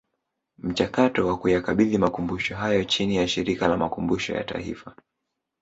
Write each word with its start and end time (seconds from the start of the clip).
Mchakato 0.57 1.27
wa 1.27 1.37
kuyakabidhi 1.37 1.97
Makumbusho 1.97 2.55
hayo 2.55 2.83
chini 2.83 3.15
ya 3.15 3.27
Shirika 3.27 3.67
la 3.67 3.77
Makumbusho 3.77 4.33
ya 4.33 4.43
Taifa 4.43 4.95